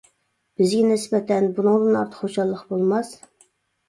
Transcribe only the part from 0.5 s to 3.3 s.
بىزگە نىسبەتەن بۇنىڭدىن ئارتۇق خۇشاللىق بولماس.